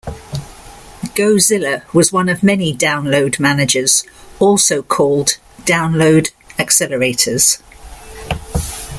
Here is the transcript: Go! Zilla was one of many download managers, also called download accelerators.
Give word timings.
Go! 1.13 1.35
Zilla 1.37 1.83
was 1.93 2.11
one 2.11 2.27
of 2.27 2.41
many 2.41 2.75
download 2.75 3.39
managers, 3.39 4.03
also 4.39 4.81
called 4.81 5.37
download 5.63 6.31
accelerators. 6.57 7.61